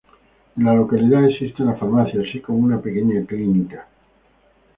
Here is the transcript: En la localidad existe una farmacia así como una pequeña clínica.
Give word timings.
En 0.57 0.65
la 0.65 0.73
localidad 0.73 1.23
existe 1.29 1.61
una 1.61 1.75
farmacia 1.75 2.21
así 2.27 2.39
como 2.39 2.57
una 2.57 2.81
pequeña 2.81 3.23
clínica. 3.23 3.85